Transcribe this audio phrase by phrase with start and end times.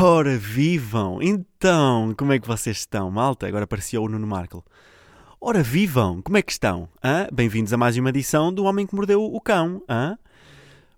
[0.00, 1.20] Ora, vivam!
[1.20, 3.48] Então, como é que vocês estão, malta?
[3.48, 4.62] Agora apareceu o Nuno Markle.
[5.40, 6.22] Ora, vivam!
[6.22, 6.88] Como é que estão?
[7.32, 9.82] Bem-vindos a mais uma edição do Homem que Mordeu o Cão.
[9.88, 10.16] Hã?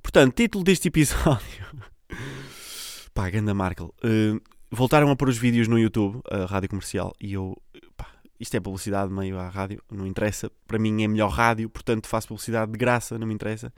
[0.02, 1.65] Portanto, título deste episódio...
[3.15, 3.87] pá, ganda Markle.
[4.05, 4.39] Uh,
[4.71, 7.57] voltaram a pôr os vídeos no YouTube, a rádio comercial, e eu...
[7.96, 8.07] Pá,
[8.38, 10.51] isto é publicidade meio à rádio, não interessa.
[10.66, 13.73] Para mim é melhor rádio, portanto faço publicidade de graça, não me interessa.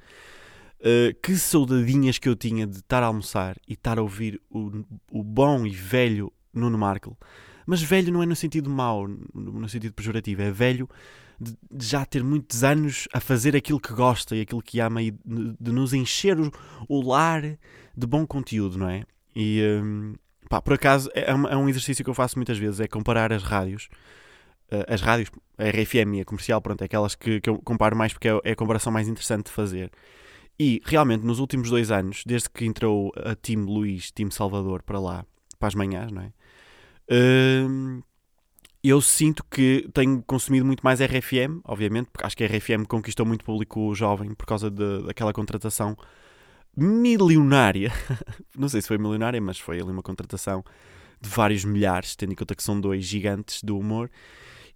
[0.82, 4.84] Uh, que saudadinhas que eu tinha de estar a almoçar e estar a ouvir o,
[5.12, 7.16] o bom e velho Nuno Markle.
[7.64, 10.88] Mas velho não é no sentido mau, no sentido pejorativo, é velho
[11.40, 15.10] de, já ter muitos anos a fazer aquilo que gosta e aquilo que ama e
[15.10, 16.37] de, nos encher
[16.88, 19.04] o, lar de bom conteúdo, não é?
[19.34, 20.14] E um,
[20.48, 23.42] pá, por acaso é, é, um exercício que eu faço muitas vezes, é comparar as
[23.42, 23.88] rádios.
[24.70, 27.96] Uh, as rádios, a RFM e a comercial, pronto, é aquelas que, que eu comparo
[27.96, 29.90] mais porque é, é a comparação mais interessante de fazer.
[30.58, 35.00] E realmente, nos últimos dois anos, desde que entrou a Team Luís, Team Salvador para
[35.00, 35.24] lá,
[35.58, 36.32] para as manhãs, não é?
[37.10, 38.02] Uh,
[38.82, 43.24] eu sinto que tenho consumido muito mais RFM, obviamente, porque acho que a RFM conquistou
[43.24, 45.96] muito público jovem por causa de, daquela contratação
[46.76, 47.92] milionária.
[48.58, 50.64] não sei se foi milionária, mas foi ali uma contratação
[51.20, 54.10] de vários milhares, tendo em conta que são dois gigantes do humor.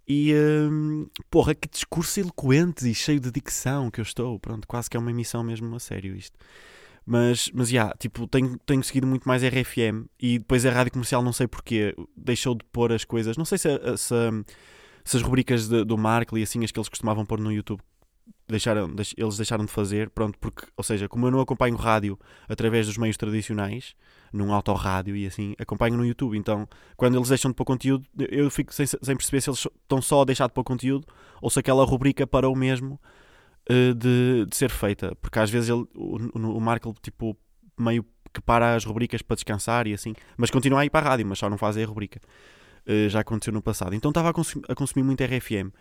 [0.07, 4.39] E hum, porra, que discurso eloquente e cheio de dicção que eu estou.
[4.39, 6.37] Pronto, quase que é uma emissão mesmo a sério isto.
[7.05, 10.91] Mas, mas, já, yeah, tipo, tenho, tenho seguido muito mais RFM e depois a rádio
[10.91, 13.37] comercial, não sei porquê, deixou de pôr as coisas.
[13.37, 14.15] Não sei se, se,
[15.05, 17.81] se as rubricas de, do Markle e assim, as que eles costumavam pôr no YouTube,
[18.47, 20.09] deixaram, deix, eles deixaram de fazer.
[20.09, 23.95] Pronto, porque, ou seja, como eu não acompanho rádio através dos meios tradicionais,
[24.31, 26.37] num autorrádio e assim, acompanho no YouTube.
[26.37, 30.01] Então, quando eles deixam de pôr conteúdo, eu fico sem, sem perceber se eles estão
[30.01, 31.07] só a deixar de pôr conteúdo
[31.41, 32.99] ou se aquela rubrica parou mesmo
[33.69, 35.15] uh, de, de ser feita.
[35.21, 37.37] Porque às vezes ele, o, o Markle, tipo,
[37.77, 41.09] meio que para as rubricas para descansar e assim, mas continua a ir para a
[41.11, 42.19] rádio, mas só não faz a rubrica.
[42.87, 43.93] Uh, já aconteceu no passado.
[43.95, 45.71] Então estava a, consumir, a consumir muito RFM.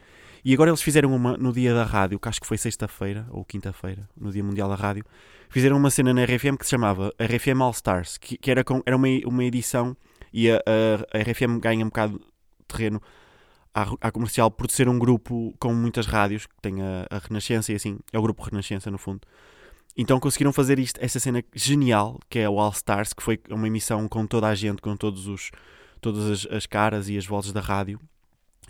[0.44, 3.44] E agora eles fizeram uma no dia da rádio, que acho que foi sexta-feira ou
[3.44, 5.04] quinta-feira, no Dia Mundial da Rádio,
[5.48, 8.82] fizeram uma cena na RFM que se chamava RFM All Stars, que, que era, com,
[8.86, 9.96] era uma, uma edição
[10.32, 13.00] e a, a, a RFM ganha um bocado de terreno
[13.74, 17.72] à, à, comercial por ser um grupo com muitas rádios, que tem a, a Renascença
[17.72, 19.20] e assim, é o grupo Renascença no fundo.
[19.96, 23.66] Então conseguiram fazer isto, essa cena genial, que é o All Stars, que foi uma
[23.66, 25.50] emissão com toda a gente, com todos os,
[26.00, 27.98] todas as, as caras e as vozes da rádio,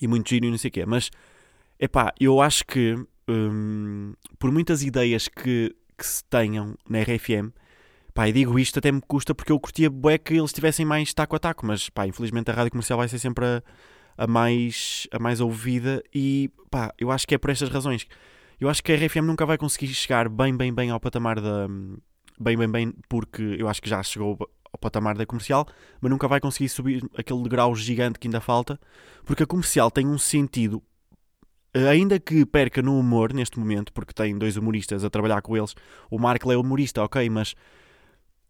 [0.01, 0.87] e muito giro e não sei o quê.
[0.87, 1.11] Mas
[1.79, 2.95] Epá, eu acho que
[3.29, 7.53] hum, por muitas ideias que, que se tenham na RFM,
[8.15, 11.37] pá, digo isto até me custa porque eu curtia bué que eles tivessem mais taco
[11.37, 13.63] a taco, mas pá, infelizmente a rádio comercial vai ser sempre a,
[14.17, 18.07] a, mais, a mais ouvida e pá, eu acho que é por estas razões.
[18.59, 21.69] Eu acho que a RFM nunca vai conseguir chegar bem, bem, bem ao patamar da.
[22.39, 24.39] Bem, bem, bem, porque eu acho que já chegou
[24.73, 25.67] ao patamar da comercial,
[26.01, 28.79] mas nunca vai conseguir subir aquele degrau gigante que ainda falta,
[29.25, 30.83] porque a comercial tem um sentido
[31.91, 35.75] ainda que perca no humor neste momento, porque tem dois humoristas a trabalhar com eles,
[36.11, 37.55] o Marco é humorista, ok, mas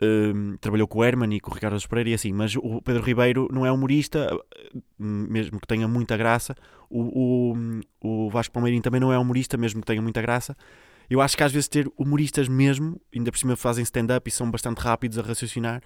[0.03, 3.03] uh, trabalhou com o Herman e com o Ricardo Pereira e assim, mas o Pedro
[3.03, 6.55] Ribeiro não é humorista, eh, mesmo que tenha muita graça,
[6.89, 7.53] o,
[8.03, 10.57] o, o Vasco Palmeirinho também não é humorista, mesmo que tenha muita graça.
[11.09, 14.51] Eu acho que às vezes ter humoristas mesmo, ainda por cima fazem stand-up e são
[14.51, 15.81] bastante rápidos a raciocinar,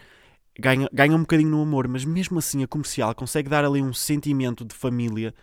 [0.59, 3.93] ganha, ganha um bocadinho no humor, mas mesmo assim a comercial consegue dar ali um
[3.93, 5.35] sentimento de família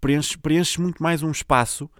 [0.00, 1.90] preenche, muito mais um espaço,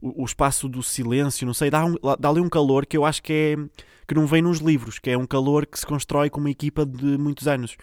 [0.00, 3.04] o, o, espaço do silêncio, não sei, dá, um, dá ali um calor que eu
[3.04, 6.28] acho que é que não vem nos livros, que é um calor que se constrói
[6.28, 7.76] com uma equipa de muitos anos.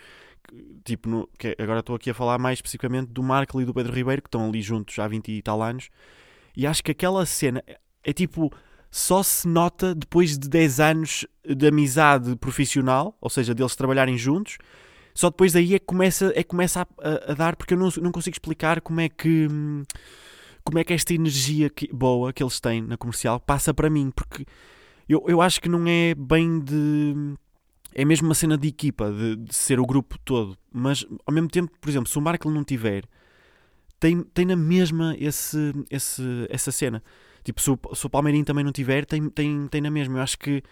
[0.83, 3.93] Tipo, no, que agora estou aqui a falar mais especificamente do Marco e do Pedro
[3.93, 5.89] Ribeiro, que estão ali juntos há 20 e tal anos,
[6.55, 8.51] e acho que aquela cena é, é tipo
[8.89, 14.57] só se nota depois de 10 anos de amizade profissional, ou seja, deles trabalharem juntos,
[15.13, 17.89] só depois daí é que começa, é que começa a, a, dar, porque eu não,
[18.01, 19.47] não consigo explicar como é que
[20.63, 24.11] como é que esta energia que, boa que eles têm na comercial passa para mim,
[24.15, 24.45] porque
[25.09, 27.35] eu, eu acho que não é bem de.
[27.93, 31.49] É mesmo uma cena de equipa, de, de ser o grupo todo, mas ao mesmo
[31.49, 33.03] tempo, por exemplo, se o Marco não tiver,
[33.99, 37.03] tem, tem na mesma esse, esse, essa cena.
[37.43, 40.19] Tipo, se o, se o Palmeirinho também não tiver, tem, tem, tem na mesma.
[40.19, 40.63] Eu acho que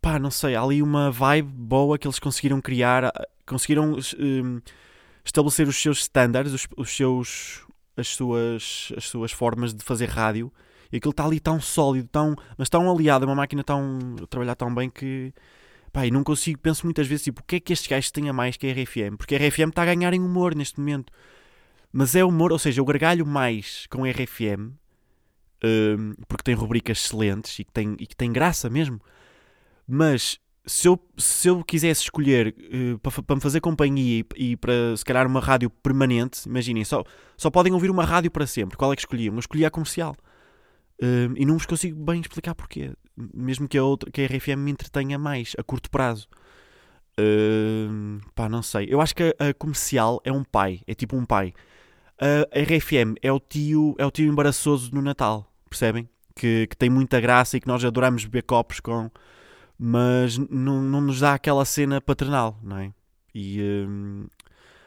[0.00, 4.60] pá, não sei, há ali uma vibe boa que eles conseguiram criar, ah, conseguiram um,
[5.24, 10.52] estabelecer os seus standards, os, os, seus, as, suas, as suas formas de fazer rádio,
[10.92, 14.26] e aquilo está ali tão sólido, tão, mas tão aliado, é uma máquina tão a
[14.26, 15.32] trabalhar tão bem que
[15.92, 18.28] pá, e não consigo, penso muitas vezes, tipo, o que é que estes gajos têm
[18.28, 19.16] a mais que a RFM?
[19.16, 21.12] Porque a RFM está a ganhar em humor neste momento.
[21.92, 24.72] Mas é humor, ou seja, eu gargalho mais com a RFM,
[25.64, 29.00] um, porque tem rubricas excelentes e que tem, e que tem graça mesmo.
[29.88, 34.56] Mas se eu, se eu quisesse escolher uh, para, para me fazer companhia e, e,
[34.56, 37.02] para se calhar uma rádio permanente, imaginem, só,
[37.36, 38.76] só podem ouvir uma rádio para sempre.
[38.76, 39.34] Qual é que escolhiam?
[39.34, 40.14] Eu escolhi a comercial.
[41.00, 42.92] Uh, e não vos consigo bem explicar porquê.
[43.16, 46.28] Mesmo que a, outra, que a RFM me entretenha mais a curto prazo.
[47.18, 48.86] Uh, pá, não sei.
[48.90, 51.54] Eu acho que a, a, comercial é um pai, é tipo um pai.
[52.20, 56.08] A, a RFM é o tio, é o tio embaraçoso no Natal, percebem?
[56.34, 59.10] Que, que tem muita graça e que nós adoramos beber copos com,
[59.78, 62.92] mas não, nos dá aquela cena paternal, não é?
[63.34, 64.28] E uh,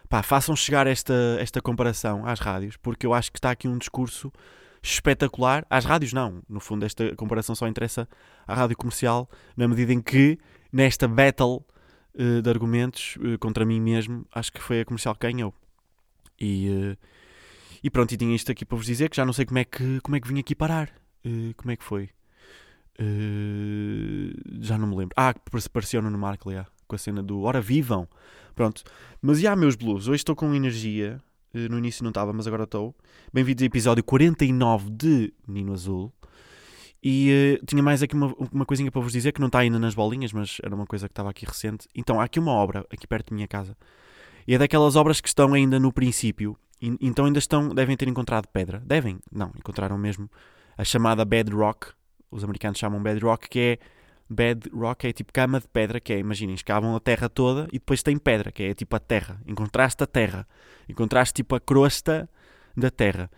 [0.09, 3.77] pá, façam chegar esta, esta comparação às rádios, porque eu acho que está aqui um
[3.77, 4.31] discurso
[4.83, 5.65] espetacular.
[5.69, 6.41] Às rádios, não.
[6.49, 8.07] No fundo, esta comparação só interessa
[8.47, 10.37] à rádio comercial, na medida em que,
[10.71, 11.65] nesta battle
[12.15, 15.53] uh, de argumentos uh, contra mim mesmo, acho que foi a comercial que ganhou.
[16.39, 16.97] E, uh,
[17.83, 19.65] e pronto, e tinha isto aqui para vos dizer que já não sei como é
[19.65, 20.91] que, como é que vim aqui parar.
[21.55, 22.09] como é que foi?
[24.59, 25.13] Já não me lembro.
[25.17, 28.07] Ah, apareceu no Marco, yeah, com a cena do Ora Vivam.
[28.55, 28.83] Pronto.
[29.21, 31.21] Mas já, meus blues, hoje estou com energia.
[31.53, 32.95] no início não estava, mas agora estou.
[33.33, 36.11] Bem-vindos ao episódio 49 de Nino Azul.
[37.03, 39.79] E uh, tinha mais aqui uma, uma coisinha para vos dizer que não está ainda
[39.79, 41.87] nas bolinhas, mas era uma coisa que estava aqui recente.
[41.95, 43.75] Então, há aqui uma obra aqui perto da minha casa.
[44.47, 46.55] E é daquelas obras que estão ainda no princípio.
[46.81, 48.79] E, então ainda estão, devem ter encontrado pedra.
[48.85, 50.29] Devem, não, encontraram mesmo
[50.77, 51.87] a chamada bedrock.
[52.31, 53.79] Os americanos chamam bedrock, que é
[54.29, 58.01] bedrock, é tipo cama de pedra, que é, imaginem, escavam a terra toda e depois
[58.01, 59.41] tem pedra, que é tipo a terra.
[59.45, 60.47] Encontraste a terra.
[60.87, 62.29] Encontraste tipo a crosta
[62.75, 63.29] da terra.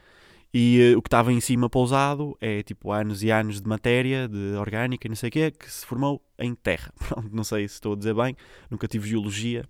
[0.54, 4.28] E uh, o que estava em cima pousado é tipo anos e anos de matéria,
[4.28, 6.94] de orgânica e não sei o quê, que se formou em terra.
[7.10, 8.38] Pronto, não sei se estou a dizer bem,
[8.70, 9.66] nunca tive geologia,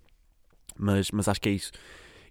[0.78, 1.72] mas, mas acho que é isso.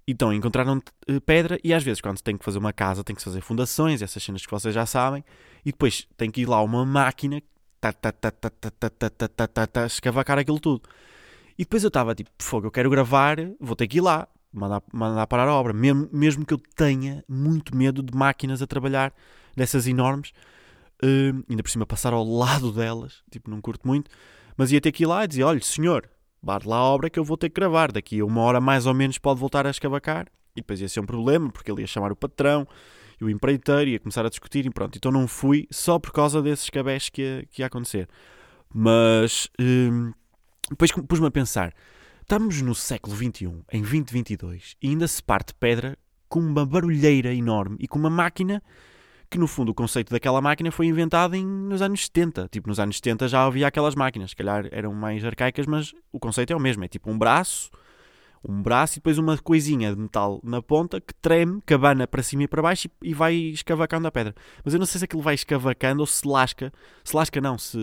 [0.08, 3.24] Então encontraram uh, pedra e às vezes quando tem que fazer uma casa tem que
[3.24, 5.26] fazer fundações, essas cenas que vocês já sabem,
[5.66, 7.42] e depois tem que ir lá uma máquina
[9.86, 10.82] escavacar aquilo tudo.
[11.58, 14.84] E depois eu estava tipo, fogo, eu quero gravar, vou ter que ir lá mandar,
[14.94, 19.12] mandar parar a obra, mesmo, mesmo que eu tenha muito medo de máquinas a trabalhar
[19.56, 20.32] dessas enormes,
[21.04, 24.10] uh, ainda por cima passar ao lado delas, tipo, não curto muito,
[24.56, 26.08] mas ia ter que ir lá e dizer: olha, senhor,
[26.42, 28.86] bate lá a obra que eu vou ter que gravar, daqui a uma hora mais
[28.86, 31.88] ou menos pode voltar a escavacar, e depois ia ser um problema, porque ele ia
[31.88, 32.68] chamar o patrão
[33.24, 36.70] o empreiteiro, ia começar a discutir, e pronto, então não fui só por causa desses
[36.70, 38.08] cabés que ia, que ia acontecer.
[38.74, 40.14] Mas uh,
[40.70, 41.74] depois pus-me a pensar
[42.24, 45.98] Estamos no século XXI, em 2022, e ainda se parte pedra
[46.30, 48.64] com uma barulheira enorme e com uma máquina
[49.30, 52.48] que, no fundo, o conceito daquela máquina foi inventado em, nos anos 70.
[52.50, 56.20] Tipo, nos anos 70 já havia aquelas máquinas, se calhar eram mais arcaicas, mas o
[56.20, 56.86] conceito é o mesmo.
[56.86, 57.70] É tipo um braço,
[58.48, 62.44] um braço e depois uma coisinha de metal na ponta que treme, cabana para cima
[62.44, 64.36] e para baixo e, e vai escavacando a pedra.
[64.64, 66.72] Mas eu não sei se aquilo vai escavacando ou se lasca.
[67.04, 67.80] Se lasca não, se...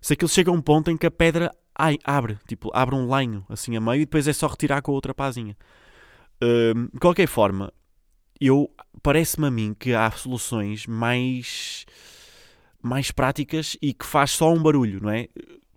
[0.00, 3.12] Se aquilo chega a um ponto em que a pedra ai, abre, tipo, abre um
[3.12, 5.56] lenho assim a meio e depois é só retirar com a outra pazinha.
[6.42, 7.72] Uh, de qualquer forma,
[8.40, 8.70] eu
[9.02, 11.84] parece-me a mim que há soluções mais
[12.82, 15.28] mais práticas e que faz só um barulho, não é?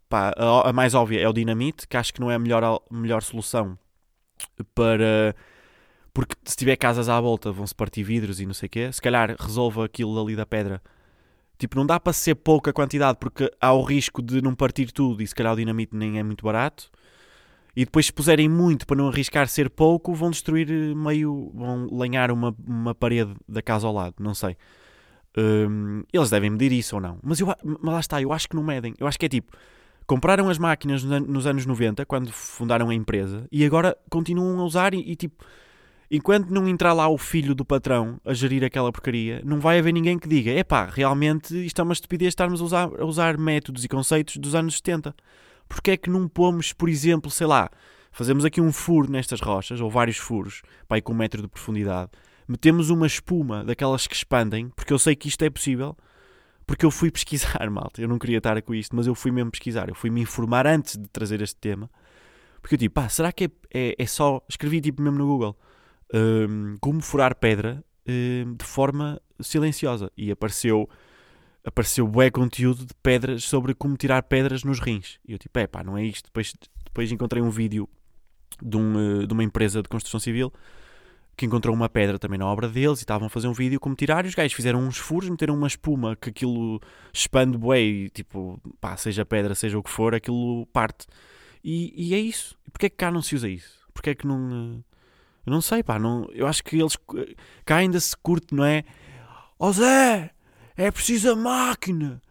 [0.09, 2.63] Pá, a, a, mais óbvia é o dinamite, que acho que não é a melhor,
[2.63, 3.77] a melhor solução
[4.75, 5.35] para.
[6.13, 8.91] Porque se tiver casas à volta vão-se partir vidros e não sei o quê.
[8.91, 10.81] Se calhar resolva aquilo ali da pedra
[11.59, 15.21] Tipo, não dá para ser pouca quantidade porque há o risco de não partir tudo
[15.21, 16.89] e se calhar o dinamite nem é muito barato.
[17.75, 21.51] E depois, se puserem muito para não arriscar ser pouco, vão destruir eh, meio.
[21.53, 24.15] vão lenhar uma, uma parede da casa ao lado.
[24.19, 24.55] Não sei.
[25.37, 27.19] Um, eles devem medir isso ou não.
[27.21, 28.93] Mas, eu, mas lá está, eu acho que não medem.
[28.97, 29.55] Eu acho que é tipo.
[30.09, 34.95] Compraram as máquinas nos anos 90, quando fundaram a empresa, e agora continuam a usar
[34.95, 35.45] e, e tipo
[36.09, 39.93] enquanto não entrar lá o filho do patrão a gerir aquela porcaria, não vai haver
[39.93, 43.85] ninguém que diga: epá, realmente isto é uma estupidez estarmos a usar, a usar métodos
[43.85, 45.13] e conceitos dos anos 70.
[45.67, 47.69] Porque é que não pomos, por exemplo, sei lá,
[48.11, 52.09] fazemos aqui um furo nestas rochas, ou vários furos, pai com um metro de profundidade,
[52.47, 55.95] metemos uma espuma daquelas que expandem, porque eu sei que isto é possível.
[56.69, 57.99] Porque eu fui pesquisar, malta.
[57.99, 59.89] Eu não queria estar com isto, mas eu fui mesmo pesquisar.
[59.89, 61.89] Eu fui me informar antes de trazer este tema.
[62.61, 64.39] Porque eu tipo, pá, será que é, é, é só.
[64.47, 65.57] Escrevi tipo mesmo no Google
[66.13, 70.11] um, como furar pedra um, de forma silenciosa.
[70.15, 70.87] E apareceu
[71.65, 75.19] apareceu bué conteúdo de pedras sobre como tirar pedras nos rins.
[75.27, 76.25] E eu tipo, é pá, não é isto.
[76.25, 76.53] Depois,
[76.85, 77.89] depois encontrei um vídeo
[78.61, 80.53] de, um, de uma empresa de construção civil
[81.39, 83.95] que encontrou uma pedra também na obra deles e estavam a fazer um vídeo como
[83.95, 86.81] tirar e os gajos fizeram uns furos, meteram uma espuma que aquilo
[87.13, 91.07] expande bué e tipo, pá, seja pedra, seja o que for, aquilo parte.
[91.63, 92.57] E, e é isso.
[92.73, 93.79] Porquê é que cá não se usa isso?
[93.93, 94.83] Porquê é que não...
[95.45, 95.97] Eu não sei, pá.
[95.97, 96.97] Não, eu acho que eles.
[97.63, 98.83] Cá ainda se curte, não é?
[99.57, 100.31] Ó oh Zé!
[100.75, 102.21] É preciso a máquina!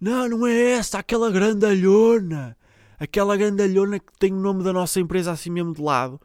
[0.00, 2.56] Não, não é essa, aquela grandalhona!
[2.98, 6.18] Aquela grandalhona que tem o nome da nossa empresa assim mesmo de lado,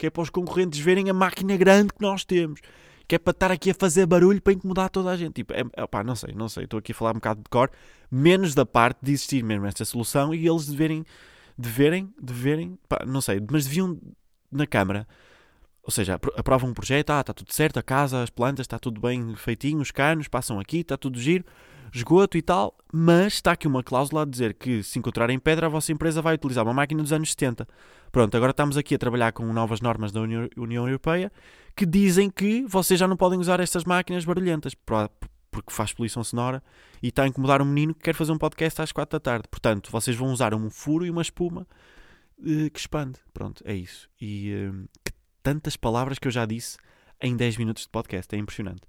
[0.00, 2.62] que é para os concorrentes verem a máquina grande que nós temos.
[3.06, 5.34] Que é para estar aqui a fazer barulho para incomodar toda a gente.
[5.34, 6.64] Tipo, é, opá, não sei, não sei.
[6.64, 7.70] Estou aqui a falar um bocado de cor.
[8.10, 11.04] Menos da parte de existir mesmo esta solução e eles deverem,
[11.56, 14.00] deverem, deverem, pá, não sei, mas deviam
[14.50, 15.06] na Câmara
[15.82, 19.00] ou seja, aprovam um projeto, ah, está tudo certo, a casa, as plantas, está tudo
[19.00, 21.44] bem feitinho, os canos passam aqui, está tudo giro,
[21.92, 25.68] esgoto e tal, mas está aqui uma cláusula a dizer que se encontrarem pedra, a
[25.68, 27.66] vossa empresa vai utilizar uma máquina dos anos 70.
[28.12, 31.32] Pronto, agora estamos aqui a trabalhar com novas normas da União, Europeia
[31.76, 36.62] que dizem que vocês já não podem usar estas máquinas barulhentas porque faz poluição sonora
[37.02, 39.48] e está a incomodar um menino que quer fazer um podcast às 4 da tarde.
[39.48, 41.66] Portanto, vocês vão usar um furo e uma espuma
[42.38, 43.18] uh, que expande.
[43.32, 44.08] Pronto, é isso.
[44.20, 46.76] E uh, que tantas palavras que eu já disse
[47.20, 48.34] em 10 minutos de podcast.
[48.34, 48.82] É impressionante.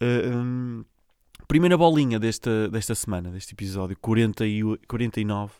[0.00, 0.84] Uh,
[1.46, 5.52] primeira bolinha desta, desta semana, deste episódio 40 e, 49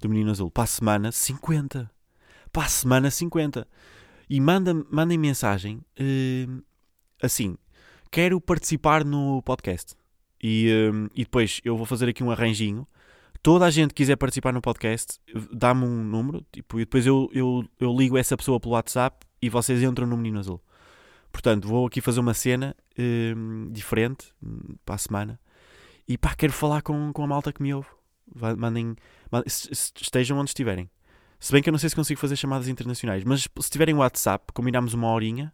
[0.00, 0.50] do Menino Azul.
[0.50, 1.90] Para a semana, 50.
[2.52, 3.66] Para a semana, 50.
[4.28, 6.62] E manda, mandem mensagem uh,
[7.22, 7.56] assim:
[8.10, 9.94] quero participar no podcast.
[10.42, 12.86] E, um, e depois eu vou fazer aqui um arranjinho.
[13.42, 15.18] Toda a gente que quiser participar no podcast,
[15.52, 19.48] dá-me um número tipo, e depois eu, eu, eu ligo essa pessoa pelo WhatsApp e
[19.48, 20.62] vocês entram no Menino Azul.
[21.32, 25.40] Portanto, vou aqui fazer uma cena um, diferente hum, para a semana.
[26.06, 27.88] E pá, quero falar com, com a malta que me ouve.
[28.56, 28.96] Mandem,
[29.30, 30.90] mandem estejam onde estiverem.
[31.38, 34.52] Se bem que eu não sei se consigo fazer chamadas internacionais, mas se tiverem WhatsApp,
[34.52, 35.52] combinamos uma horinha,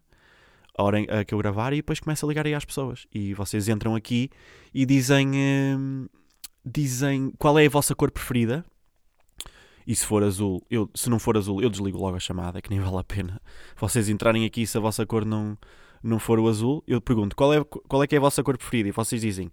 [0.77, 3.07] a hora a que eu gravar, e depois começo a ligar aí às pessoas.
[3.13, 4.31] E vocês entram aqui
[4.73, 6.07] e dizem, hum,
[6.65, 8.65] dizem qual é a vossa cor preferida
[9.89, 12.69] e se for azul, eu, se não for azul, eu desligo logo a chamada, que
[12.69, 13.41] nem vale a pena.
[13.75, 15.57] Vocês entrarem aqui se a vossa cor não,
[16.03, 18.57] não for o azul, eu pergunto qual é, qual é que é a vossa cor
[18.57, 18.89] preferida?
[18.89, 19.51] E vocês dizem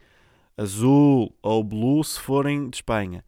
[0.57, 3.23] azul ou blue se forem de Espanha.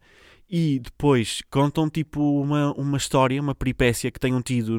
[0.50, 4.78] E depois contam tipo uma, uma história, uma peripécia que tenham tido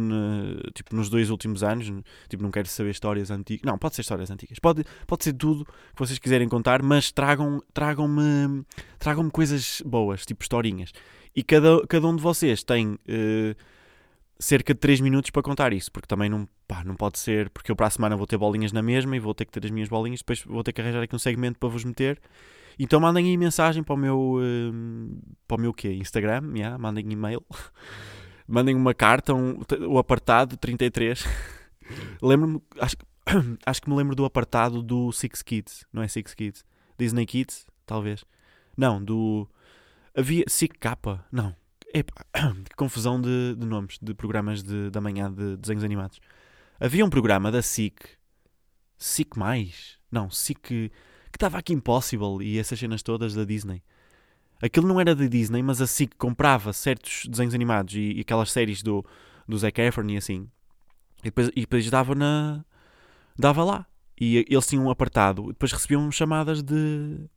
[0.73, 1.85] tipo, nos dois últimos anos.
[2.27, 3.61] Tipo, não quero saber histórias antigas.
[3.63, 4.57] Não, pode ser histórias antigas.
[4.57, 8.65] Pode, pode ser tudo que vocês quiserem contar, mas tragam-me tragam
[8.97, 10.91] tragam coisas boas, tipo historinhas.
[11.35, 13.55] E cada, cada um de vocês tem uh,
[14.39, 17.69] cerca de 3 minutos para contar isso, porque também não, pá, não pode ser, porque
[17.71, 19.71] eu para a semana vou ter bolinhas na mesma e vou ter que ter as
[19.71, 22.21] minhas bolinhas, depois vou ter que arranjar aqui um segmento para vos meter.
[22.77, 25.89] Então mandem aí mensagem para o meu, uh, para o meu quê?
[25.93, 27.43] Instagram, yeah, mandem e-mail,
[28.47, 31.25] mandem uma carta, um, o apartado 33.
[32.23, 32.95] Lembro-me, acho,
[33.65, 36.63] acho que me lembro do apartado do Six Kids, não é Six Kids?
[36.97, 38.23] Disney Kids, talvez.
[38.77, 39.47] Não, do
[40.15, 41.25] Havia SIC Capa?
[41.31, 41.55] Não.
[41.93, 42.25] Epa,
[42.65, 46.19] que confusão de, de, nomes de programas de, da manhã de desenhos animados.
[46.79, 47.95] Havia um programa da SIC.
[48.97, 49.97] SIC Mais?
[50.11, 50.61] Não, SIC.
[50.61, 50.91] Que
[51.33, 53.83] estava aqui Impossible e essas cenas todas da Disney.
[54.61, 58.51] Aquilo não era da Disney, mas a SIC comprava certos desenhos animados e, e aquelas
[58.51, 59.05] séries do,
[59.47, 60.49] do Zac Efron e assim.
[61.19, 62.63] E depois, e depois dava na.
[63.37, 63.85] dava lá.
[64.19, 65.47] E eles tinham um apartado.
[65.47, 67.29] Depois recebiam chamadas de.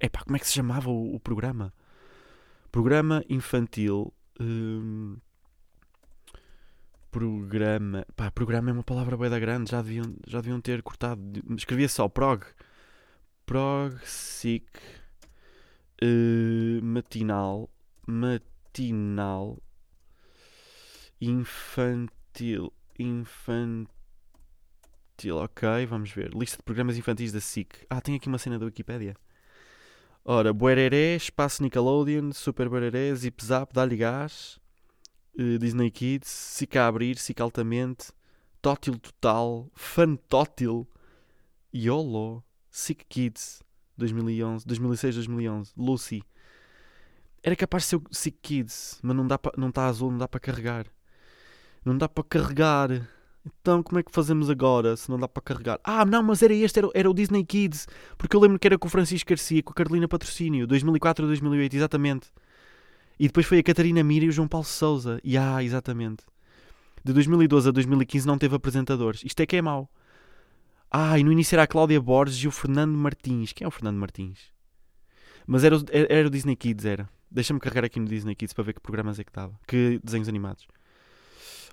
[0.00, 1.72] Epá, como é que se chamava o, o programa?
[2.70, 4.12] Programa infantil.
[4.40, 5.16] Hum,
[7.10, 8.06] programa.
[8.16, 11.20] Pá, programa é uma palavra bem da grande, já deviam, já deviam ter cortado.
[11.56, 12.44] Escrevia só prog.
[13.44, 14.66] Prog, sic.
[16.02, 17.68] Uh, matinal.
[18.06, 19.58] Matinal.
[21.20, 22.72] Infantil.
[22.98, 23.90] Infantil.
[25.32, 26.32] Ok, vamos ver.
[26.34, 27.86] Lista de programas infantis da SIC.
[27.90, 29.16] Ah, tem aqui uma cena da Wikipédia.
[30.24, 34.60] Ora, Buereré, Espaço Nickelodeon, Super Buereré, Zip Zap, Dá-lhe Gás,
[35.38, 38.12] uh, Disney Kids, Sica Abrir, Sica Altamente,
[38.60, 40.86] Tótil Total, Fantótil,
[41.74, 43.62] YOLO, Sick Kids,
[43.96, 46.22] 2011, 2006, 2011, Lucy.
[47.42, 50.40] Era capaz de ser o Sick Kids, mas não está tá azul, não dá para
[50.40, 50.86] carregar.
[51.82, 52.90] Não dá para carregar.
[53.44, 55.80] Então, como é que fazemos agora se não dá para carregar?
[55.82, 57.86] Ah, não, mas era este, era, era o Disney Kids.
[58.18, 61.28] Porque eu lembro que era com o Francisco Garcia, com a Carolina Patrocínio, 2004 a
[61.28, 62.28] 2008, exatamente.
[63.18, 65.20] E depois foi a Catarina Mira e o João Paulo Souza.
[65.24, 66.24] E ah, exatamente.
[67.04, 69.22] De 2012 a 2015 não teve apresentadores.
[69.24, 69.90] Isto é que é mau.
[70.90, 73.52] Ah, e no início era a Cláudia Borges e o Fernando Martins.
[73.52, 74.38] Quem é o Fernando Martins?
[75.46, 77.08] Mas era, era, era o Disney Kids, era.
[77.30, 79.58] Deixa-me carregar aqui no Disney Kids para ver que programas é que estava.
[79.66, 80.66] Que desenhos animados.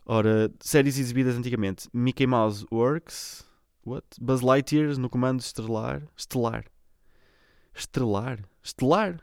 [0.10, 3.46] Ora, séries exibidas antigamente: Mickey Mouse Works,
[3.86, 4.06] what?
[4.22, 6.64] Buzz Lightyear no comando estelar, estelar,
[7.76, 9.22] estelar, estelar,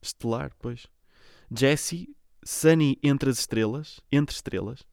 [0.00, 0.86] estelar, pois.
[1.50, 4.86] Jesse, Sunny entre as estrelas, entre estrelas.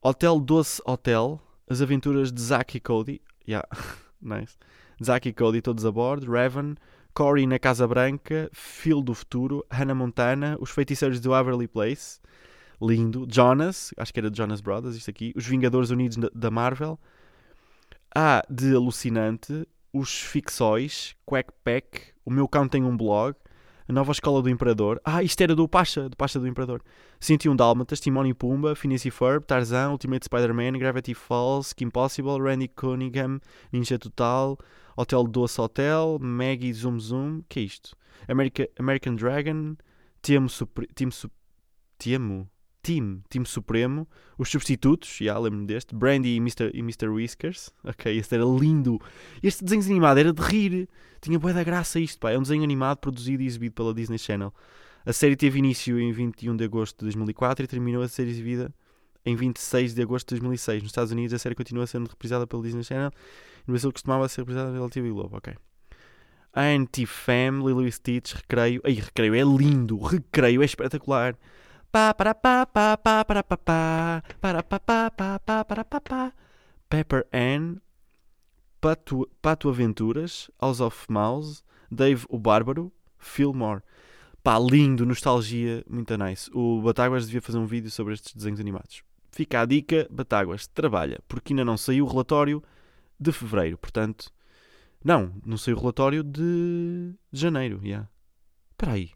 [0.00, 3.68] Hotel Doce Hotel, as aventuras de Zack e Cody, yeah,
[4.22, 4.56] nice.
[5.04, 6.32] Zack e Cody todos a bordo.
[6.32, 6.76] Raven,
[7.12, 12.20] Cory na Casa Branca, Phil do Futuro, Hannah Montana, Os Feiticeiros do Waverly Place,
[12.80, 16.98] lindo, Jonas, acho que era Jonas Brothers, isto aqui, Os Vingadores Unidos da Marvel,
[18.14, 23.36] há de Alucinante, Os Fixóis, Quack Pack, O Meu Cão Tem um Blog,
[23.88, 26.82] A Nova Escola do Imperador, ah, isto era do Pacha, do Pacha do Imperador,
[27.20, 32.40] 101 Dálmatas, Timon e Pumba, Phineas e Ferb, Tarzan, Ultimate Spider-Man, Gravity Falls, Kim Possible,
[32.40, 33.40] Randy Cunningham,
[33.72, 34.58] Ninja Total,
[34.96, 37.96] Hotel Doce Hotel, Maggie Zoom Zoom, que é isto?
[38.28, 39.76] America, American Dragon,
[40.22, 41.30] Team, Supre, Team, Su,
[41.98, 42.48] Team,
[42.86, 44.06] Team, Team Supremo,
[44.38, 46.70] Os Substitutos, já lembro-me deste, Brandy e Mr.
[46.72, 47.08] e Mr.
[47.08, 49.00] Whiskers, ok, este era lindo.
[49.42, 50.88] Este desenho animado era de rir,
[51.20, 52.30] tinha boa da graça isto, pá.
[52.30, 54.54] é um desenho animado produzido e exibido pela Disney Channel.
[55.04, 58.72] A série teve início em 21 de agosto de 2004 e terminou a ser exibida
[59.24, 60.82] em 26 de agosto de 2006.
[60.84, 63.10] Nos Estados Unidos a série continua sendo reprisada pela Disney Channel
[63.66, 65.54] no Brasil costumava ser reprisada pela TV Globo, ok.
[66.54, 68.80] Anti-Fam, Lilo e Stitch, Recreio.
[68.84, 71.36] Ai, Recreio é lindo, Recreio é espetacular.
[71.90, 76.32] Pá, para, pá, pá, pá, para, pá, pá, para, pá, pá, pá, pá, para, pá.
[76.88, 77.76] Pepper Ann,
[78.80, 83.82] Pato, Pato Aventuras, House of Mouse, Dave o Bárbaro, Fillmore.
[84.42, 86.50] Pá, lindo, nostalgia, muito nice.
[86.54, 89.02] O Batáguas devia fazer um vídeo sobre estes desenhos animados.
[89.32, 92.62] Fica a dica, Batáguas, trabalha, porque ainda não saiu o relatório
[93.18, 93.76] de fevereiro.
[93.76, 94.32] Portanto,
[95.04, 97.80] não, não saiu o relatório de, janeiro.
[97.82, 98.08] Yeah.
[98.72, 99.15] Espera aí.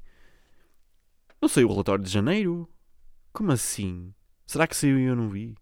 [1.40, 2.68] Não saiu o relatório de janeiro?
[3.32, 4.12] Como assim?
[4.46, 5.54] Será que saiu e eu não vi?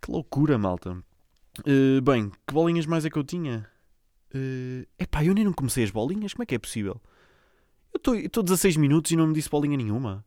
[0.00, 0.92] Que loucura, malta.
[1.60, 3.68] Uh, bem, que bolinhas mais é que eu tinha?
[4.34, 6.32] Uh, epá, eu nem não comecei as bolinhas.
[6.32, 7.00] Como é que é possível?
[7.92, 10.24] Eu estou 16 minutos e não me disse bolinha nenhuma.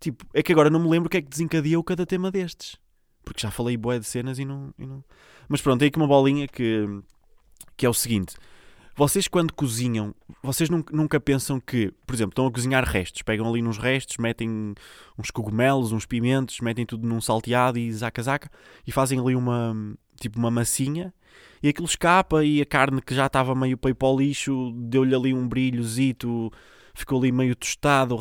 [0.00, 2.76] Tipo, é que agora não me lembro o que é que desencadeou cada tema destes.
[3.24, 5.02] Porque já falei boé de cenas e não, e não...
[5.48, 6.84] Mas pronto, tem aqui uma bolinha que,
[7.76, 8.36] que é o seguinte.
[8.96, 13.20] Vocês quando cozinham, vocês nunca, pensam que, por exemplo, estão a cozinhar restos.
[13.20, 14.74] Pegam ali nos restos, metem
[15.18, 18.50] uns cogumelos, uns pimentos, metem tudo num salteado e zaca-zaca
[18.86, 19.76] e fazem ali uma,
[20.18, 21.12] tipo uma massinha
[21.62, 25.34] e aquilo escapa e a carne que já estava meio para o lixo deu-lhe ali
[25.34, 26.50] um brilhozito,
[26.94, 28.16] ficou ali meio tostado,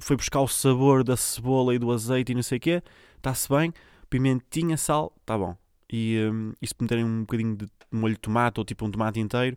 [0.00, 2.82] foi buscar o sabor da cebola e do azeite e não sei o quê,
[3.16, 3.72] está-se bem
[4.10, 5.56] pimentinha, sal, tá bom.
[5.90, 9.20] E, um, e se meterem um bocadinho de molho de tomate ou tipo um tomate
[9.20, 9.56] inteiro,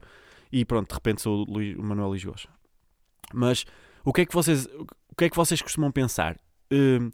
[0.52, 2.36] e pronto, de repente sou o, Luís, o Manuel Lisboa.
[3.34, 3.66] Mas
[4.04, 6.38] o que é que vocês, o que é que vocês costumam pensar?
[6.72, 7.12] Um,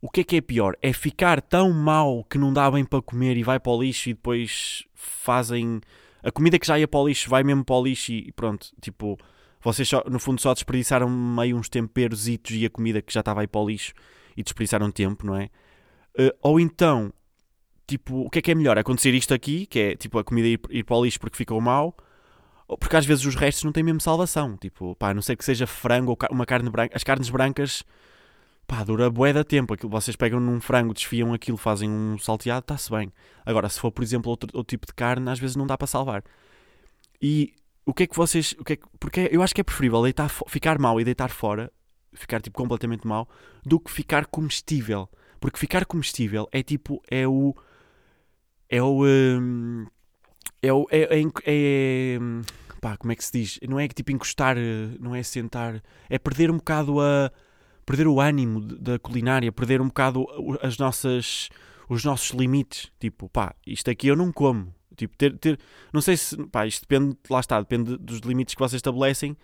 [0.00, 0.76] o que é que é pior?
[0.80, 4.08] É ficar tão mal que não dá bem para comer e vai para o lixo
[4.08, 5.80] e depois fazem.
[6.22, 8.68] A comida que já ia para o lixo vai mesmo para o lixo e pronto,
[8.80, 9.18] tipo,
[9.60, 13.42] vocês só, no fundo só desperdiçaram meio uns temperos e a comida que já estava
[13.42, 13.92] aí para o lixo
[14.36, 15.50] e desperdiçaram tempo, não é?
[16.18, 17.12] Uh, ou então,
[17.86, 18.78] tipo, o que é que é melhor?
[18.78, 21.60] Acontecer isto aqui, que é tipo a comida ir, ir para o lixo porque ficou
[21.60, 21.94] mal,
[22.78, 24.56] porque às vezes os restos não têm mesmo salvação.
[24.56, 26.96] Tipo, pá, não sei que seja frango ou uma carne branca.
[26.96, 27.82] As carnes brancas,
[28.66, 29.74] pá, dura bué da tempo.
[29.74, 33.12] Aquilo, vocês pegam num frango, desfiam aquilo, fazem um salteado, está-se bem.
[33.44, 35.86] Agora, se for, por exemplo, outro, outro tipo de carne, às vezes não dá para
[35.86, 36.22] salvar.
[37.20, 37.54] E
[37.84, 38.54] o que é que vocês.
[38.58, 41.30] O que é que, porque eu acho que é preferível deitar, ficar mal e deitar
[41.30, 41.72] fora,
[42.12, 43.28] ficar tipo completamente mal,
[43.64, 45.08] do que ficar comestível.
[45.40, 47.54] Porque ficar comestível é tipo, é o.
[48.68, 49.04] É o.
[49.04, 49.86] Um,
[50.62, 50.86] é o.
[50.90, 52.18] É, é, é,
[52.80, 53.58] pá, como é que se diz?
[53.68, 54.56] Não é tipo encostar,
[54.98, 55.82] não é sentar.
[56.08, 57.30] É perder um bocado a.
[57.86, 60.26] Perder o ânimo da culinária, perder um bocado
[60.62, 61.48] as nossas.
[61.88, 62.90] Os nossos limites.
[63.00, 64.72] Tipo, pá, isto aqui eu não como.
[64.96, 65.58] Tipo, ter, ter.
[65.92, 66.36] Não sei se.
[66.46, 67.16] Pá, isto depende.
[67.28, 69.36] Lá está, depende dos limites que vocês estabelecem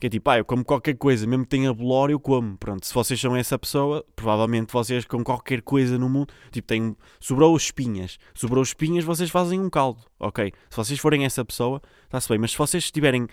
[0.00, 2.56] que é tipo, ah, eu como qualquer coisa, mesmo que tenha bolor, eu como.
[2.58, 6.96] Pronto, se vocês são essa pessoa, provavelmente vocês com qualquer coisa no mundo, tipo, tem,
[7.20, 8.18] sobrou espinhas.
[8.34, 10.52] Sobrou espinhas, vocês fazem um caldo, ok?
[10.68, 12.38] Se vocês forem essa pessoa, está-se bem.
[12.38, 13.26] Mas se vocês tiverem,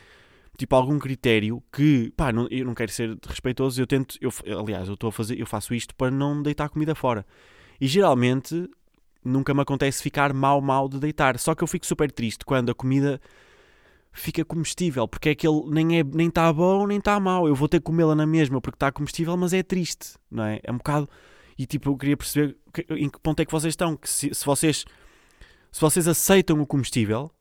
[0.58, 4.88] tipo, algum critério que, pá, não, eu não quero ser respeitoso, eu tento, eu, aliás,
[4.88, 7.26] eu estou a fazer, eu faço isto para não deitar comida fora.
[7.80, 8.70] E geralmente,
[9.26, 11.38] nunca me acontece ficar mal, mal de deitar.
[11.40, 13.20] Só que eu fico super triste quando a comida
[14.12, 17.48] fica comestível, porque é que ele nem é nem está bom nem está mau.
[17.48, 20.60] Eu vou ter que comê-la na mesma porque está comestível, mas é triste, não é?
[20.64, 21.10] É um bocado.
[21.58, 22.58] E tipo, eu queria perceber
[22.90, 23.96] em que ponto é que vocês estão.
[23.96, 24.86] Que se, se vocês
[25.72, 27.32] se vocês aceitam o comestível,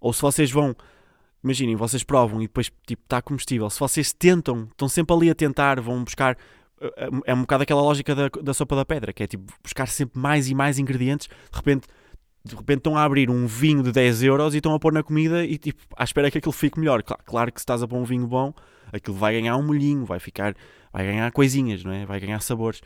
[0.00, 0.74] ou se vocês vão.
[1.42, 3.68] Imaginem, vocês provam e depois tipo, está comestível.
[3.70, 6.36] Se vocês tentam, estão sempre ali a tentar, vão buscar.
[6.80, 9.52] É, é, é um bocado aquela lógica da, da sopa da pedra, que é tipo
[9.62, 11.28] buscar sempre mais e mais ingredientes.
[11.28, 11.88] De repente
[12.46, 15.02] de repente estão a abrir um vinho de 10 euros e estão a pôr na
[15.02, 17.02] comida e tipo, à espera que aquilo fique melhor.
[17.02, 18.54] Claro, claro que se estás a pôr um vinho bom,
[18.92, 20.54] aquilo vai ganhar um molhinho, vai ficar,
[20.92, 22.06] vai ganhar coisinhas, não é?
[22.06, 22.80] Vai ganhar sabores.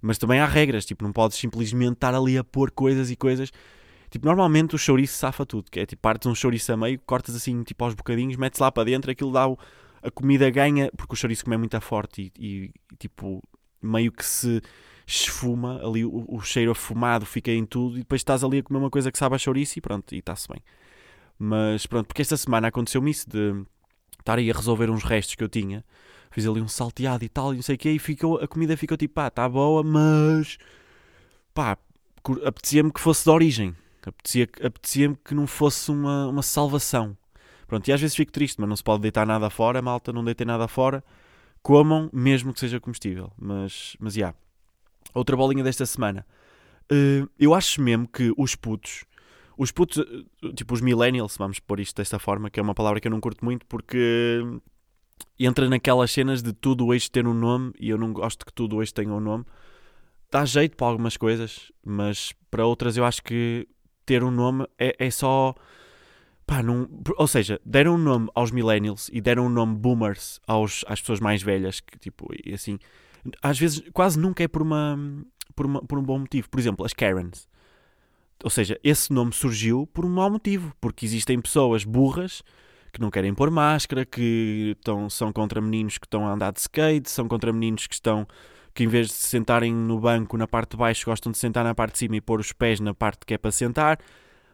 [0.00, 3.52] Mas também há regras, tipo, não podes simplesmente estar ali a pôr coisas e coisas.
[4.10, 7.34] Tipo, normalmente o chouriço safa tudo, que é tipo, partes um chouriço a meio, cortas
[7.34, 9.56] assim, tipo, aos bocadinhos, metes lá para dentro, aquilo dá o,
[10.02, 13.42] a comida ganha, porque o chouriço como é muito forte e, e, e tipo,
[13.80, 14.60] meio que se
[15.12, 18.78] esfuma ali, o, o, cheiro afumado fica em tudo e depois estás ali a comer
[18.78, 20.62] uma coisa que sabe a chouriço e pronto, e está-se bem.
[21.38, 23.64] Mas pronto, porque esta semana aconteceu-me isso de
[24.18, 25.84] estar aí a resolver uns restos que eu tinha,
[26.30, 28.76] fiz ali um salteado e tal, e não sei o que, e ficou, a comida
[28.76, 30.56] ficou tipo, pá, está boa, mas
[31.52, 31.76] pá,
[32.44, 37.16] apetecia-me que fosse de origem, apetecia-me apetecia que não fosse uma, uma salvação.
[37.66, 40.24] Pronto, e às vezes fico triste, mas não se pode deitar nada fora, malta, não
[40.24, 41.02] deitem nada fora,
[41.62, 43.32] comam, mesmo que seja comestível.
[43.38, 44.18] Mas, mas, já.
[44.18, 44.36] Yeah.
[45.14, 46.26] Outra bolinha desta semana.
[46.90, 49.04] Uh, eu acho mesmo que os putos,
[49.56, 53.00] os putos, eh, tipo os millennials, vamos pôr isto desta forma, que é uma palavra
[53.00, 54.42] que eu não curto muito porque
[55.38, 58.76] entra naquelas cenas de tudo hoje ter um nome e eu não gosto que tudo
[58.76, 59.44] hoje tenha um nome.
[60.30, 63.68] Dá jeito para algumas coisas, mas para outras eu acho que
[64.06, 65.54] ter um nome é, é só.
[66.46, 70.84] Pá, não, ou seja, deram um nome aos millennials e deram um nome boomers aos,
[70.88, 72.78] às pessoas mais velhas, que tipo, e assim,
[73.42, 74.98] às vezes quase nunca é por, uma,
[75.54, 76.48] por, uma, por um bom motivo.
[76.48, 77.48] Por exemplo, as Karens.
[78.42, 82.42] Ou seja, esse nome surgiu por um mau motivo, porque existem pessoas burras
[82.92, 86.60] que não querem pôr máscara, que estão, são contra meninos que estão a andar de
[86.60, 88.26] skate, são contra meninos que estão
[88.74, 91.62] que em vez de se sentarem no banco na parte de baixo gostam de sentar
[91.62, 93.98] na parte de cima e pôr os pés na parte que é para sentar.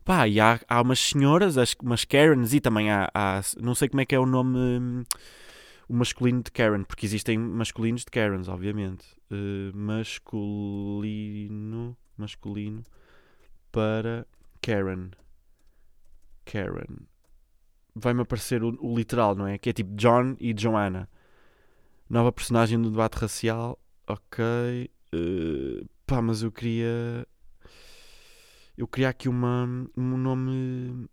[0.05, 4.01] Pá, e há, há umas senhoras, umas Karens, e também há, há, não sei como
[4.01, 5.05] é que é o nome, hum,
[5.89, 9.07] o masculino de Karen, porque existem masculinos de Karens, obviamente.
[9.31, 11.17] Uh, masculino,
[12.17, 12.83] masculino
[13.73, 14.27] para
[14.61, 15.11] Karen.
[16.45, 17.07] Karen.
[17.95, 19.57] Vai-me aparecer o, o, literal, não é?
[19.57, 21.09] Que é tipo John e Joanna.
[22.09, 23.79] Nova personagem do debate racial.
[24.07, 24.91] Ok.
[25.15, 27.27] Uh, pá, mas eu queria.
[28.77, 29.65] Eu queria aqui uma,
[29.97, 31.09] um nome.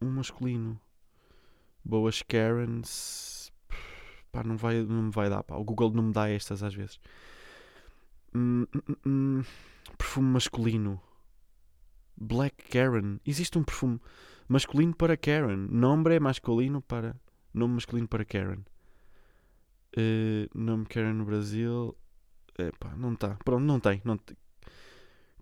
[0.00, 0.80] Um masculino.
[1.84, 3.41] Boas Karens.
[4.32, 5.42] Pá, não, vai, não me vai dar.
[5.42, 5.56] Pá.
[5.56, 6.98] O Google não me dá estas às vezes.
[8.34, 9.42] Hum, hum, hum, hum.
[9.98, 11.00] perfume masculino.
[12.16, 13.18] Black Karen.
[13.26, 14.00] Existe um perfume
[14.48, 15.68] masculino para Karen.
[15.70, 17.14] Nome é masculino para.
[17.52, 18.64] Nome masculino para Karen.
[19.94, 21.94] Uh, nome Karen no Brasil.
[22.58, 23.36] Epá, não está.
[23.44, 24.00] Pronto, não tem.
[24.02, 24.18] Não.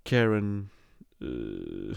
[0.03, 0.65] Karen.
[1.23, 1.97] Uh,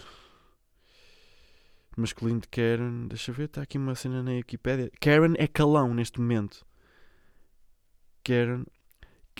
[1.96, 3.08] masculino de Karen.
[3.08, 4.92] Deixa eu ver, está aqui uma cena na Wikipedia.
[5.00, 6.64] Karen é calão neste momento.
[8.24, 8.64] Karen.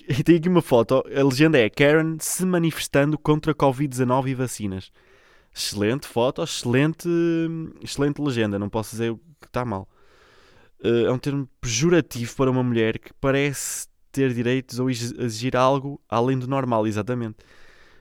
[0.08, 1.02] E tem aqui uma foto.
[1.06, 4.92] A legenda é Karen se manifestando contra Covid-19 e vacinas.
[5.54, 7.08] Excelente foto, excelente,
[7.82, 8.58] excelente legenda.
[8.58, 9.88] Não posso dizer que está mal.
[10.80, 16.00] Uh, é um termo pejorativo para uma mulher que parece ter direitos ou exigir algo
[16.08, 17.36] além do normal, exatamente.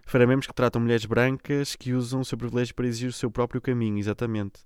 [0.05, 3.61] Faramemos que tratam mulheres brancas que usam o seu privilégio para exigir o seu próprio
[3.61, 4.59] caminho, exatamente.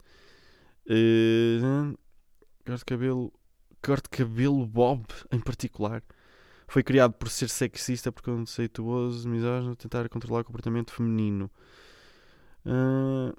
[0.89, 1.97] Uh,
[2.65, 3.32] corte de cabelo.
[3.82, 6.04] Corte de cabelo Bob, em particular.
[6.68, 11.50] Foi criado por ser sexista, preconceituoso, misógino, tentar controlar o comportamento feminino.
[12.66, 13.34] Uh,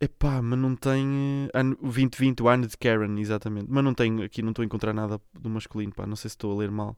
[0.00, 1.04] epá, mas não tem.
[1.04, 3.66] Uh, ano, 2020, o ano de Karen, exatamente.
[3.68, 6.06] Mas não tenho aqui, não estou a encontrar nada do masculino, pá.
[6.06, 6.96] Não sei se estou a ler mal.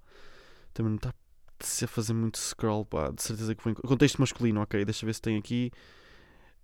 [0.75, 3.11] Também não está a fazer muito scroll, pá.
[3.11, 3.75] De certeza que foi.
[3.75, 4.85] Contexto masculino, ok.
[4.85, 5.71] Deixa eu ver se tem aqui.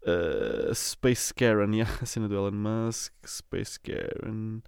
[0.02, 3.14] Uh, Space Karen, yeah, a cena do Elon Musk.
[3.26, 4.60] Space Karen.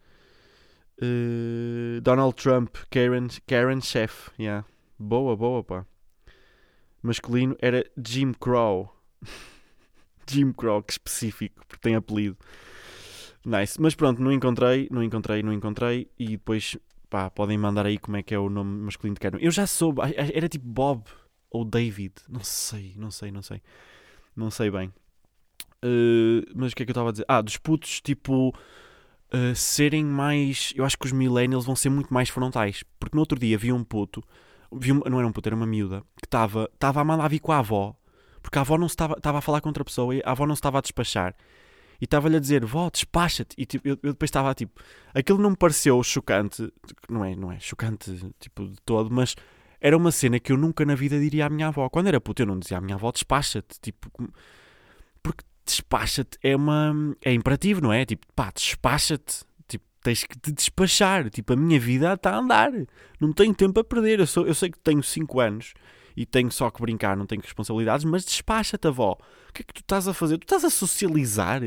[1.02, 4.64] Uh, Donald Trump, Karen, Karen Chef, yeah.
[4.96, 5.84] Boa, boa, pá.
[7.02, 8.94] Masculino era Jim Crow.
[10.30, 12.36] Jim Crow, que específico, porque tem apelido.
[13.44, 13.80] Nice.
[13.80, 16.08] Mas pronto, não encontrei, não encontrei, não encontrei.
[16.16, 16.78] E depois,
[17.10, 19.38] pá, podem mandar aí como é que é o nome masculino de Karen.
[19.40, 21.02] Eu já soube, era tipo Bob
[21.50, 22.14] ou David.
[22.28, 23.60] Não sei, não sei, não sei.
[24.36, 24.92] Não sei bem.
[25.84, 27.24] Uh, mas o que é que eu estava a dizer?
[27.26, 28.54] Ah, dos putos, tipo,
[29.32, 30.72] uh, serem mais.
[30.76, 32.84] Eu acho que os millennials vão ser muito mais frontais.
[32.98, 34.22] Porque no outro dia vi um puto,
[34.72, 37.52] vi um, não era um puto, era uma miúda, que estava a mandar vir com
[37.52, 37.96] a avó
[38.42, 40.78] porque a avó não estava, a falar com outra pessoa e a avó não estava
[40.78, 41.34] a despachar.
[42.00, 43.54] E estava-lhe a dizer, vó, despacha-te.
[43.56, 44.82] E tipo, eu, eu, depois estava tipo,
[45.14, 46.70] aquilo não me pareceu chocante,
[47.08, 49.36] não é, não é chocante tipo de todo, mas
[49.80, 51.88] era uma cena que eu nunca na vida diria à minha avó.
[51.88, 53.80] Quando era puto, eu não dizia à minha avó, despacha-te.
[53.80, 54.10] Tipo,
[55.72, 57.16] despacha-te é uma.
[57.24, 58.04] é imperativo, não é?
[58.04, 59.44] Tipo, pá, despacha-te.
[59.66, 61.28] Tipo, tens que te despachar.
[61.30, 62.70] Tipo, a minha vida está a andar.
[63.20, 64.20] Não tenho tempo a perder.
[64.20, 65.74] Eu, sou, eu sei que tenho 5 anos
[66.16, 69.16] e tenho só que brincar, não tenho responsabilidades, mas despacha-te, avó.
[69.48, 70.38] O que é que tu estás a fazer?
[70.38, 71.62] Tu estás a socializar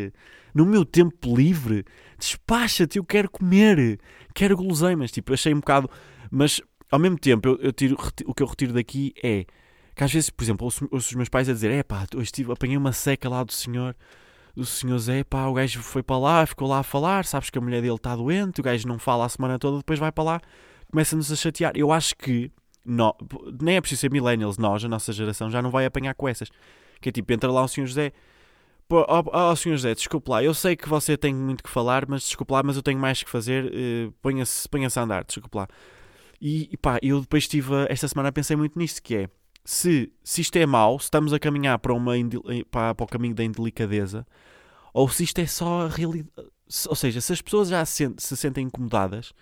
[0.54, 1.84] no meu tempo livre?
[2.18, 4.00] Despacha-te, eu quero comer,
[4.34, 5.12] quero guloseimas.
[5.12, 5.89] Tipo, achei um bocado.
[6.32, 9.46] Mas ao mesmo tempo, eu, eu tiro, o que eu retiro daqui é
[9.95, 12.31] Que às vezes, por exemplo, ouço, ouço os meus pais a dizer: é pá, hoje
[12.31, 13.95] tive, apanhei uma seca lá do senhor,
[14.55, 17.58] do senhor Zé, pá, o gajo foi para lá, ficou lá a falar, sabes que
[17.58, 20.23] a mulher dele está doente, o gajo não fala a semana toda, depois vai para
[20.23, 20.41] lá,
[20.91, 21.71] começa-nos a chatear.
[21.75, 22.51] Eu acho que,
[22.86, 23.15] não,
[23.62, 26.49] nem é preciso ser millennials, nós, a nossa geração, já não vai apanhar com essas.
[27.01, 28.12] Que é tipo, entra lá o senhor José.
[28.88, 32.05] Pô, ó, ó, senhor José, desculpe lá, eu sei que você tem muito que falar,
[32.08, 35.58] mas desculpe lá, mas eu tenho mais que fazer, uh, ponha-se ponha a andar, desculpe
[35.58, 35.67] lá.
[36.39, 39.29] E pá, eu depois estive, esta semana pensei muito nisto, que é,
[39.65, 42.13] se, se isto é mau, se estamos a caminhar para, uma,
[42.69, 44.25] para, para o caminho da indelicadeza,
[44.93, 46.47] ou se isto é só a realidade.
[46.88, 49.34] Ou seja, se as pessoas já se, se sentem incomodadas,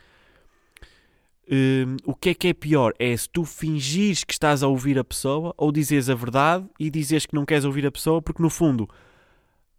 [1.52, 2.94] um, o que é que é pior?
[2.98, 6.90] É se tu fingires que estás a ouvir a pessoa ou dizes a verdade e
[6.90, 8.84] dizes que não queres ouvir a pessoa, porque no fundo,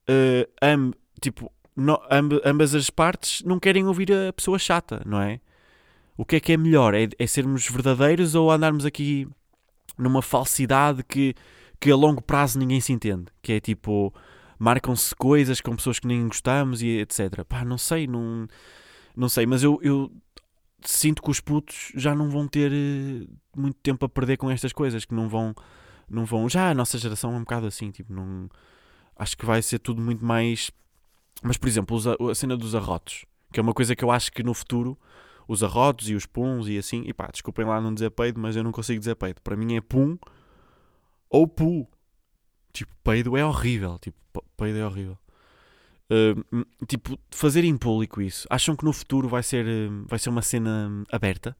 [0.08, 5.20] uh, amb, tipo, no, amb, ambas as partes não querem ouvir a pessoa chata, não
[5.20, 5.40] é?
[6.16, 6.94] O que é que é melhor?
[6.94, 9.26] É, é sermos verdadeiros ou andarmos aqui
[9.96, 11.34] numa falsidade que,
[11.80, 13.26] que a longo prazo ninguém se entende?
[13.42, 14.12] Que é tipo,
[14.58, 17.44] marcam-se coisas com pessoas que nem gostamos e etc.
[17.48, 18.46] Pá, não sei, não,
[19.16, 20.10] não sei, mas eu, eu
[20.84, 24.72] sinto que os putos já não vão ter uh, muito tempo a perder com estas
[24.72, 25.54] coisas, que não vão,
[26.08, 26.48] não vão.
[26.48, 28.48] Já a nossa geração é um bocado assim, tipo, não.
[29.16, 30.70] Acho que vai ser tudo muito mais.
[31.42, 31.98] Mas, por exemplo,
[32.30, 34.98] a cena dos arrotos, que é uma coisa que eu acho que no futuro,
[35.46, 38.56] os arrotos e os puns e assim, e pá, desculpem lá não dizer peido, mas
[38.56, 39.40] eu não consigo dizer peido.
[39.42, 40.16] Para mim é pum
[41.28, 41.88] ou pu.
[42.72, 43.98] Tipo, peido é horrível.
[43.98, 44.16] Tipo,
[44.56, 45.18] peido é horrível.
[46.10, 48.46] Uh, tipo, fazer em público isso.
[48.50, 51.56] Acham que no futuro vai ser, uh, vai ser uma cena aberta?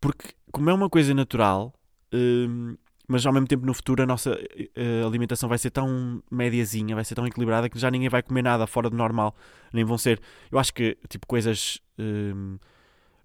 [0.00, 1.74] Porque, como é uma coisa natural,
[2.14, 4.38] uh, mas ao mesmo tempo no futuro a nossa
[5.04, 8.66] alimentação vai ser tão médiazinha, vai ser tão equilibrada que já ninguém vai comer nada
[8.66, 9.36] fora do normal.
[9.72, 10.22] Nem vão ser.
[10.50, 11.82] Eu acho que, tipo, coisas.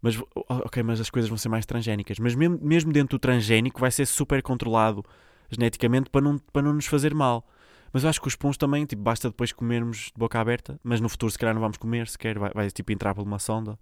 [0.02, 2.20] Mas, ok, mas as coisas vão ser mais transgénicas.
[2.20, 5.04] Mas mesmo, mesmo dentro do transgénico vai ser super controlado
[5.50, 7.46] geneticamente para não, para não nos fazer mal.
[7.92, 11.02] Mas eu acho que os pães também, tipo, basta depois comermos de boca aberta, mas
[11.02, 13.80] no futuro se calhar não vamos comer sequer, vai, vai tipo entrar por uma sonda.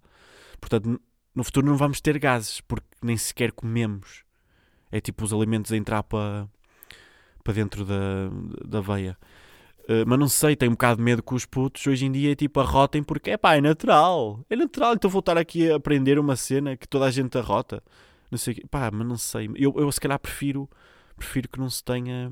[0.60, 1.00] Portanto,
[1.34, 4.24] no futuro não vamos ter gases, porque nem sequer comemos.
[4.90, 6.48] É tipo os alimentos a entrar para,
[7.44, 8.30] para dentro da,
[8.66, 9.16] da veia.
[9.88, 12.36] Uh, mas não sei, tenho um bocado de medo que os putos hoje em dia
[12.36, 14.44] tipo arrotem porque é pá, é natural.
[14.50, 17.82] É natural, então vou estar aqui a aprender uma cena que toda a gente arrota.
[18.30, 19.50] Não sei, pá, mas não sei.
[19.56, 20.68] Eu, eu se calhar prefiro,
[21.16, 22.30] prefiro que não se tenha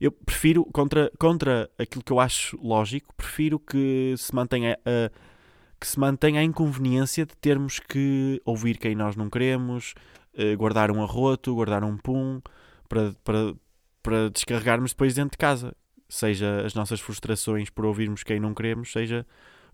[0.00, 5.10] eu prefiro, contra, contra aquilo que eu acho lógico, prefiro que se mantenha a,
[5.80, 9.94] que se mantenha a inconveniência de termos que ouvir quem nós não queremos,
[10.34, 12.40] uh, guardar um arroto, guardar um pum,
[12.88, 13.54] para, para,
[14.02, 15.74] para descarregarmos depois dentro de casa.
[16.08, 19.26] Seja as nossas frustrações por ouvirmos quem não queremos, seja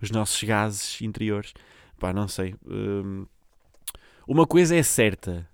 [0.02, 1.54] os nossos gases interiores.
[1.98, 2.54] Pá, não sei.
[2.64, 3.26] Uh,
[4.26, 5.48] uma coisa é certa.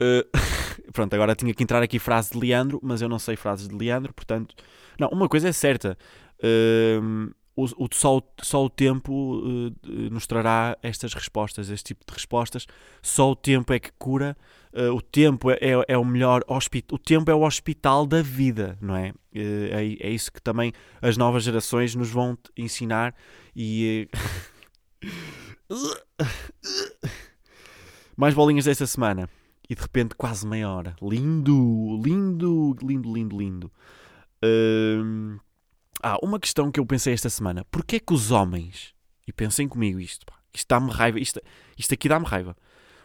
[0.00, 0.26] Uh,
[0.92, 3.74] pronto, agora tinha que entrar aqui frase de Leandro, mas eu não sei frases de
[3.74, 4.54] Leandro, portanto.
[4.98, 5.96] Não, uma coisa é certa.
[6.38, 9.74] Uh, o, o, só, só o tempo uh,
[10.10, 12.66] nos trará estas respostas, este tipo de respostas.
[13.02, 14.36] Só o tempo é que cura.
[14.72, 16.96] Uh, o tempo é, é, é o melhor hospital.
[16.96, 19.10] O tempo é o hospital da vida, não é?
[19.10, 19.84] Uh, é?
[20.00, 23.14] É isso que também as novas gerações nos vão ensinar.
[23.54, 24.08] E.
[28.16, 29.28] Mais bolinhas desta semana
[29.68, 30.94] e de repente quase meia hora.
[31.02, 33.72] Lindo, lindo, lindo, lindo, lindo.
[36.02, 37.64] Ah, uma questão que eu pensei esta semana.
[37.70, 38.92] Porquê que os homens,
[39.26, 41.40] e pensem comigo isto, pá, isto dá-me raiva, isto,
[41.78, 42.56] isto aqui dá-me raiva.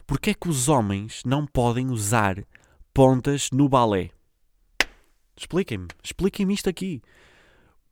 [0.07, 2.43] Porquê que os homens não podem usar
[2.93, 4.09] pontas no balé?
[5.35, 7.01] Expliquem-me, expliquem-me isto aqui.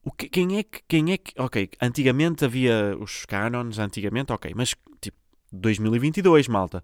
[0.04, 4.54] O que, quem é que, quem é que, ok, antigamente havia os cânones, antigamente, ok,
[4.56, 5.18] mas tipo,
[5.52, 6.84] 2022, malta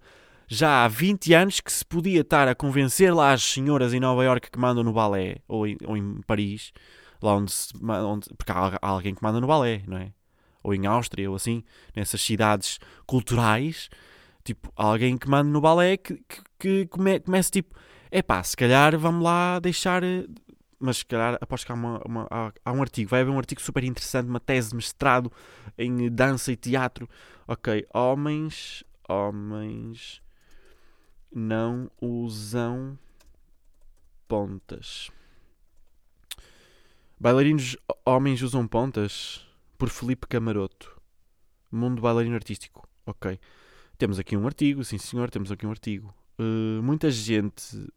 [0.54, 4.22] já há 20 anos que se podia estar a convencer lá as senhoras em Nova
[4.26, 6.74] Iorque que mandam no balé, ou em, ou em Paris,
[7.22, 10.12] lá onde, se, onde porque há, alguém que manda no balé, não é?
[10.62, 11.64] Ou em Áustria, ou assim,
[11.96, 13.90] nessas cidades culturais,
[14.54, 17.76] tipo, alguém que manda no balé que, que, que come, começa tipo,
[18.10, 20.04] é pá, se calhar vamos lá deixar.
[20.80, 23.38] Mas se calhar aposto que há, uma, uma, há, há um artigo, vai haver um
[23.38, 25.32] artigo super interessante, uma tese de mestrado
[25.78, 27.08] em dança e teatro.
[27.48, 30.22] Ok, homens, homens
[31.34, 32.98] não usam
[34.28, 35.12] pontas.
[37.20, 39.46] Bailarinos homens usam pontas?
[39.78, 41.00] Por Felipe Camaroto.
[41.72, 42.88] Mundo bailarino artístico.
[43.06, 43.40] Ok.
[44.02, 46.12] Temos aqui um artigo, sim senhor, temos aqui um artigo.
[46.40, 47.88] Uh, muita gente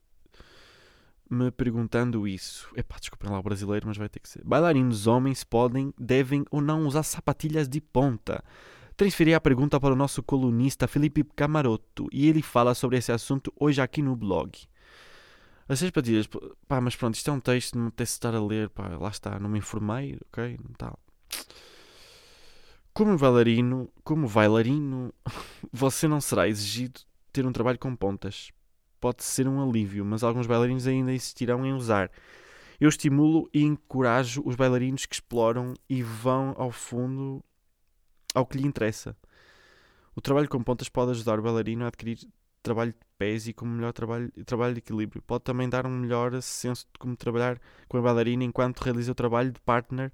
[1.31, 2.69] me perguntando isso.
[2.77, 4.45] Epá, desculpem lá o brasileiro, mas vai ter que ser.
[4.45, 8.45] Bailarinos homens podem, devem ou não usar sapatilhas de ponta?
[8.95, 13.51] Transferi a pergunta para o nosso colunista Felipe Camaroto e ele fala sobre esse assunto
[13.59, 14.53] hoje aqui no blog.
[15.67, 16.29] As seis patilhas,
[16.69, 19.09] pá, mas pronto, isto é um texto, não me apetece estar a ler, pá, lá
[19.09, 20.59] está, não me informei, ok?
[20.63, 20.99] Não tal.
[22.95, 25.13] Como bailarino, como bailarino,
[25.73, 27.01] você não será exigido
[27.33, 28.53] ter um trabalho com pontas.
[29.01, 32.09] Pode ser um alívio, mas alguns bailarinos ainda insistirão em usar.
[32.81, 37.45] Eu estimulo e encorajo os bailarinos que exploram e vão ao fundo
[38.33, 39.17] ao que lhe interessa.
[40.15, 42.19] O trabalho com pontas pode ajudar o bailarino a adquirir
[42.63, 45.21] trabalho de pés e com melhor trabalho, trabalho de equilíbrio.
[45.21, 49.17] Pode também dar um melhor senso de como trabalhar com a bailarina enquanto realiza o
[49.17, 50.13] trabalho de partner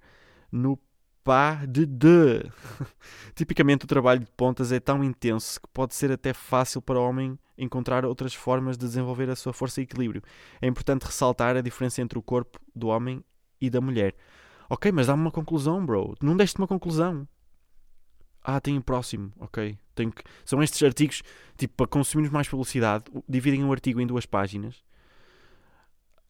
[0.50, 0.78] no
[1.24, 2.42] pas de deux.
[3.34, 7.02] Tipicamente o trabalho de pontas é tão intenso que pode ser até fácil para o
[7.02, 10.22] homem encontrar outras formas de desenvolver a sua força e equilíbrio.
[10.60, 13.22] É importante ressaltar a diferença entre o corpo do homem
[13.60, 14.14] e da mulher.
[14.68, 16.14] Ok, mas dá-me uma conclusão, bro.
[16.22, 17.28] Não deste uma conclusão.
[18.42, 19.78] Ah, tem o próximo, ok.
[19.94, 20.22] Tenho que...
[20.44, 21.22] São estes artigos,
[21.58, 24.82] tipo, para consumirmos mais publicidade, dividem o artigo em duas páginas.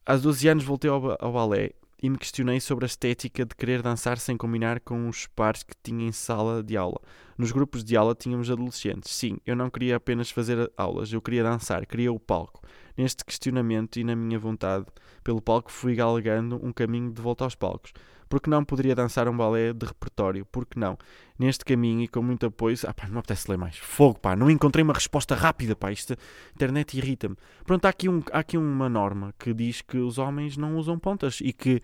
[0.04, 1.70] Há 12 anos voltei ao, ao balé
[2.02, 5.74] e me questionei sobre a estética de querer dançar sem combinar com os pares que
[5.82, 7.00] tinha em sala de aula.
[7.36, 9.14] Nos grupos de aula tínhamos adolescentes.
[9.14, 12.62] Sim, eu não queria apenas fazer aulas, eu queria dançar, queria o palco.
[12.96, 14.86] Neste questionamento e na minha vontade
[15.22, 17.92] pelo palco fui galgando um caminho de volta aos palcos.
[18.30, 20.46] Porque não poderia dançar um balé de repertório?
[20.46, 20.96] Porque não?
[21.36, 22.76] Neste caminho e com muito apoio.
[22.86, 23.76] Ah, pá, não me apetece ler mais.
[23.76, 25.90] Fogo, pá, não encontrei uma resposta rápida, pá.
[25.90, 26.14] Isto,
[26.54, 27.36] internet irrita-me.
[27.64, 30.96] Pronto, há aqui, um, há aqui uma norma que diz que os homens não usam
[30.96, 31.82] pontas e que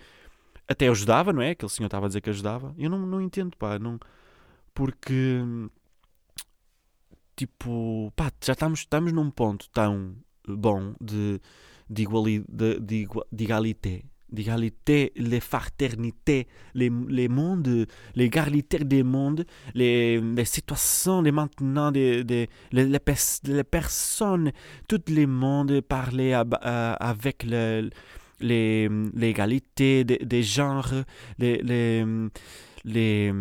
[0.69, 1.51] até ajudava, não é?
[1.51, 2.73] Aquele senhor estava a dizer que ajudava.
[2.79, 3.77] Eu não, não entendo, pá.
[3.81, 3.99] Não,
[4.73, 5.43] porque.
[7.35, 10.15] Tipo, pá, já estamos, estamos num ponto tão
[10.47, 11.41] bom de,
[11.91, 19.45] de, iguali, de, de, de igualité l'égalité, les fraternités, les, les mondes, l'égalité des mondes,
[19.75, 22.99] les, les situations, les maintenant, les, les, les,
[23.45, 24.53] les personnes,
[24.89, 27.91] tous les mondes parler avec le,
[28.41, 30.93] l'égalité des, des genres,
[31.39, 32.05] les, les,
[32.85, 33.33] les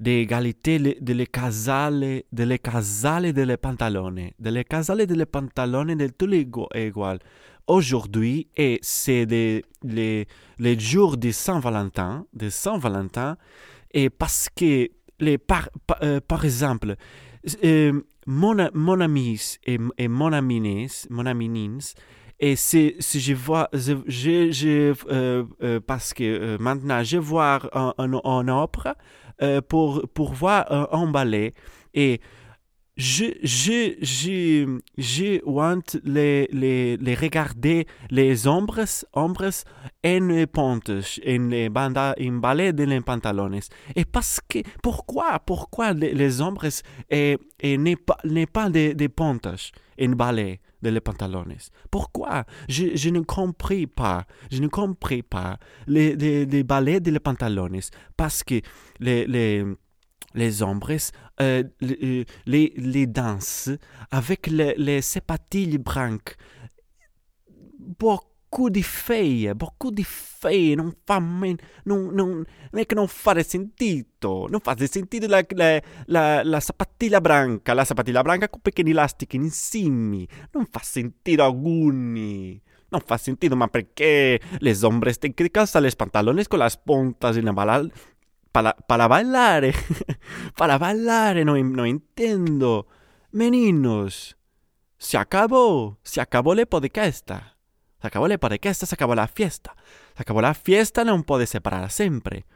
[0.00, 5.26] l'égalité de les casale, de les casale de les pantalone, de les casale de les
[5.26, 7.08] pantalone de tous les égaux
[7.66, 10.26] aujourd'hui et c'est les,
[10.58, 13.36] les jours de Saint-Valentin, de Saint-Valentin,
[13.92, 14.88] et parce que
[15.20, 16.96] les par, par, euh, par exemple,
[17.64, 21.94] euh, mon, mon ami et, et mon aminis, mon aminins,
[22.40, 28.12] et si, si je vois, je, je, euh, parce que maintenant je vois en, en,
[28.24, 28.96] en opéra
[29.68, 31.54] pour, pour voir un ballet
[31.92, 32.20] et
[32.96, 39.50] je, je, je, je want les, les, les regarder les ombres, ombres
[40.04, 43.58] en pontes, en les bandas, en ballet de les pantalones.
[43.96, 46.68] Et parce que, pourquoi, pourquoi les, les ombres
[47.10, 49.48] et, et n'est pas, n'est pas des, des pontes
[50.00, 51.56] en ballet de les pantalones?
[51.90, 52.44] Pourquoi?
[52.68, 57.18] Je, je ne compris pas, je ne compris pas les, les, les ballets de les
[57.18, 57.80] pantalones
[58.16, 58.60] parce que
[59.04, 59.64] les, les
[60.34, 63.70] les ombres, euh, les, les, danses
[64.10, 66.36] avec les, les sapatilles branques.
[67.78, 73.40] Beaucoup de feie, beaucoup de feie, non fa non, non, non è che non fa
[73.42, 78.90] sentito, non fa sentito la, la, la, la sapatilla branca, la sapatilla branca con pequeni
[78.90, 82.60] elastici insieme, non fa sentire alcuni.
[82.86, 87.34] Non fa sentito, ma perché le ombre tenen che calzare le pantalones con las puntas
[87.34, 87.52] in la
[88.54, 89.64] para, para bailar,
[90.56, 92.86] para bailar, no, no entiendo.
[93.32, 94.36] Meninos,
[94.96, 97.28] se acabó, se acabó el podcast.
[98.00, 99.74] Se acabó el podcast, se acabó la fiesta.
[100.14, 102.46] Se acabó la fiesta, non pode separar sempre.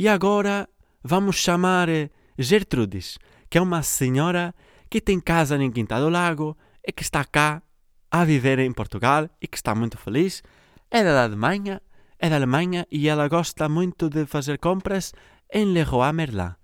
[0.00, 0.72] E agora
[1.04, 1.92] vamos chamar
[2.40, 3.20] Gertrudes,
[3.52, 4.56] que é uma senhora
[4.88, 7.60] que tem casa em Quinta do Lago e que está cá
[8.08, 10.40] a viver em Portugal e que está muito feliz.
[10.88, 11.84] É da Alemanha
[12.18, 15.12] é da Alemanha e ela gosta muito de fazer compras
[15.52, 16.54] em Leroy Merlin.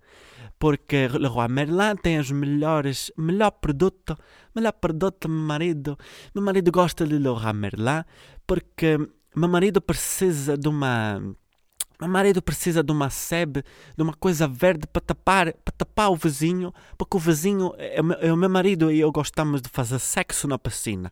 [0.57, 4.17] Porque Leroy Merlin tem os melhores, melhor produto,
[4.55, 5.97] melhor produto meu marido.
[6.33, 8.03] Meu marido gosta de Leroy Merlin
[8.47, 8.97] porque
[9.35, 11.21] meu marido precisa de uma
[12.03, 13.63] meu marido precisa de uma sebe,
[13.95, 18.33] de uma coisa verde para tapar, para tapar o vizinho, porque o vizinho é, é
[18.33, 21.11] o meu marido e eu gostamos de fazer sexo na piscina.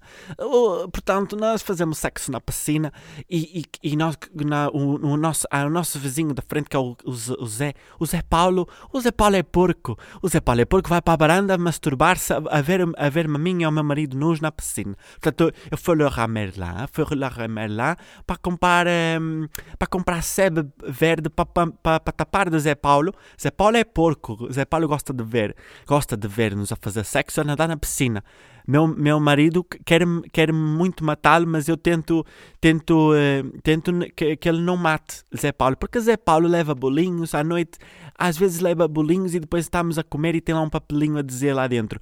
[0.92, 2.92] Portanto, nós fazemos sexo na piscina
[3.30, 6.80] e, e, e nós, na, o, o, nosso, o nosso vizinho da frente, que é
[6.80, 9.98] o, o, o, Zé, o Zé Paulo, o Zé Paulo é porco.
[10.22, 13.38] O Zé Paulo é porco, vai para a varanda masturbar-se a ver, a ver a
[13.38, 14.96] mim e ao meu marido nus na piscina.
[15.22, 20.22] Portanto, eu fui lá a Merlin, fui lá a Merlin para comprar, um, para comprar
[20.22, 23.13] sebe verde para tapar de Zé Paulo.
[23.41, 24.51] Zé Paulo é porco.
[24.51, 25.55] Zé Paulo gosta de ver,
[25.88, 28.23] gosta de ver-nos a fazer sexo a nadar na piscina.
[28.67, 32.25] Meu, meu marido quer-me quer muito matá-lo, mas eu tento,
[32.59, 37.34] tento, uh, tento que, que, ele não mate Zé Paulo, porque Zé Paulo leva bolinhos
[37.34, 37.79] à noite,
[38.17, 41.21] às vezes leva bolinhos e depois estamos a comer e tem lá um papelinho a
[41.21, 41.99] dizer lá dentro.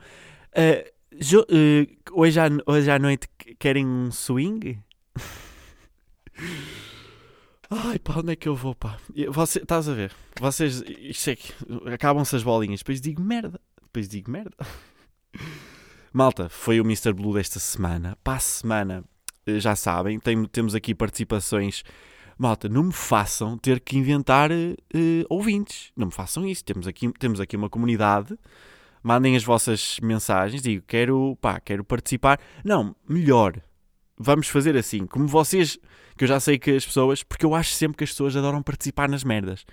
[0.52, 0.84] Uh,
[1.20, 3.28] jo, uh, hoje, à, hoje à noite
[3.58, 4.80] querem um swing?
[7.70, 8.98] Ai, pá, onde é que eu vou, pá?
[9.30, 10.12] Você, estás a ver?
[10.40, 11.54] Vocês, isto é que
[11.94, 14.58] acabam-se as bolinhas, depois digo merda, depois digo merda.
[16.12, 17.14] Malta, foi o Mr.
[17.14, 18.18] Blue desta semana.
[18.24, 19.04] Para a semana,
[19.46, 21.84] eh, já sabem, tem, temos aqui participações.
[22.40, 25.92] Malta, não me façam ter que inventar uh, ouvintes.
[25.96, 26.64] Não me façam isso.
[26.64, 28.36] Temos aqui, temos aqui uma comunidade.
[29.04, 30.62] Mandem as vossas mensagens.
[30.64, 32.40] Digo, quero, pá, quero participar.
[32.64, 33.62] Não, melhor.
[34.20, 35.08] Vamos fazer assim.
[35.08, 35.80] Como vocês,
[36.18, 38.62] que eu já sei que as pessoas, porque eu acho sempre que as pessoas adoram
[38.62, 39.66] participar nas merdas.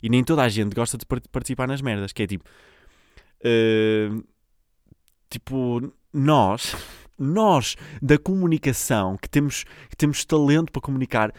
[0.00, 2.12] E nem toda a gente gosta de participar nas merdas.
[2.12, 2.44] Que é tipo.
[3.40, 4.24] Uh,
[5.28, 6.76] tipo, nós,
[7.18, 11.32] nós da comunicação, que temos, que temos talento para comunicar,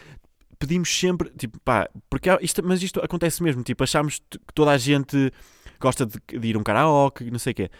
[0.59, 4.77] pedimos sempre, tipo, pá, porque isto, mas isto acontece mesmo, tipo, achamos que toda a
[4.77, 5.31] gente
[5.79, 7.71] gosta de, de ir a um karaoke, não sei o quê.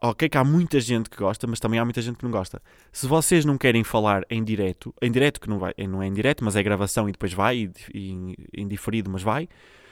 [0.00, 2.60] Ok, que há muita gente que gosta, mas também há muita gente que não gosta.
[2.92, 6.12] Se vocês não querem falar em direto, em direto que não, vai, não é em
[6.12, 9.48] direto, mas é gravação e depois vai, e, e, em diferido, mas vai.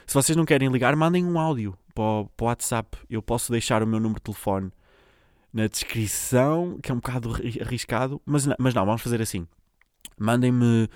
[0.07, 2.99] Se vocês não querem ligar, mandem um áudio para o, para o WhatsApp.
[3.09, 4.73] Eu posso deixar o meu número de telefone
[5.53, 9.47] na descrição, que é um bocado arriscado, mas mas não vamos fazer assim.
[10.19, 10.89] Mandem-me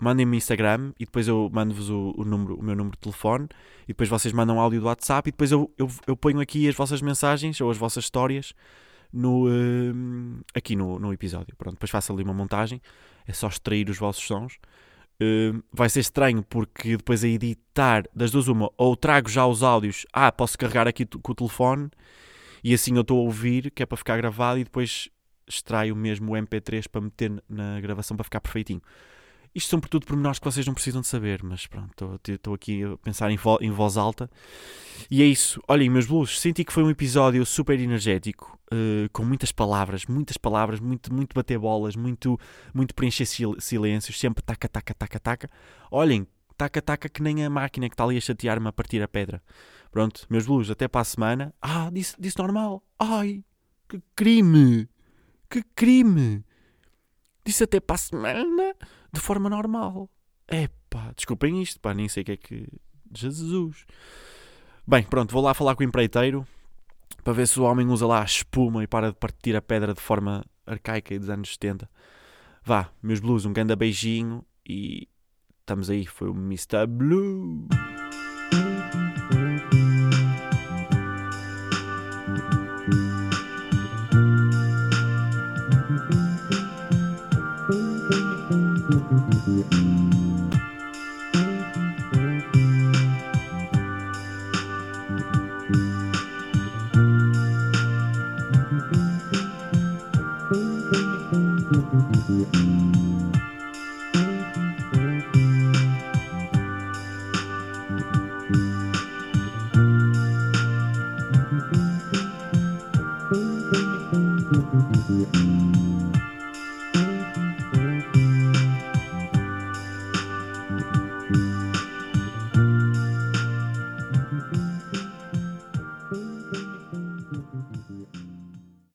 [0.00, 3.48] mandem-me Instagram e depois eu mando-vos o, o, número, o meu número de telefone
[3.84, 6.74] e depois vocês mandam áudio do WhatsApp e depois eu, eu, eu ponho aqui as
[6.74, 8.52] vossas mensagens ou as vossas histórias
[9.12, 11.54] no, uh, aqui no, no episódio.
[11.56, 12.80] Pronto, depois faço ali uma montagem,
[13.26, 14.58] é só extrair os vossos sons.
[15.20, 19.62] Uh, vai ser estranho porque depois a editar das duas uma, ou trago já os
[19.62, 21.90] áudios, ah, posso carregar aqui com o telefone
[22.62, 25.08] e assim eu estou a ouvir, que é para ficar gravado, e depois
[25.48, 28.82] extraio mesmo o MP3 para meter na gravação para ficar perfeitinho.
[29.54, 32.84] Isto são por tudo pormenores que vocês não precisam de saber, mas pronto, estou aqui
[32.84, 34.30] a pensar em, vo em, voz alta.
[35.10, 35.60] E é isso.
[35.68, 40.36] Olhem, meus blues, senti que foi um episódio super energético, uh, com muitas palavras, muitas
[40.36, 42.38] palavras, muito, muito bater bolas, muito,
[42.74, 45.50] muito preencher sil silêncios, sempre taca, taca, taca, taca.
[45.90, 46.26] Olhem,
[46.56, 49.42] taca, taca, que nem a máquina que está ali a chatear-me a partir a pedra.
[49.90, 51.54] Pronto, meus blues, até para a semana.
[51.62, 52.82] Ah, disse, disse normal.
[52.98, 53.42] Ai,
[53.88, 54.88] que crime!
[55.48, 56.44] Que crime!
[57.44, 58.74] Disse até para a semana
[59.12, 60.08] de forma normal.
[60.46, 62.66] É pá, desculpem isto, pá, nem sei o que é que.
[63.14, 63.84] Jesus!
[64.86, 66.46] Bem, pronto, vou lá falar com o empreiteiro
[67.22, 69.92] para ver se o homem usa lá a espuma e para de partir a pedra
[69.92, 71.88] de forma arcaica e dos anos 70.
[72.64, 75.08] Vá, meus blues, um grande beijinho e
[75.60, 76.06] estamos aí.
[76.06, 76.86] Foi o Mr.
[76.86, 77.66] Blue.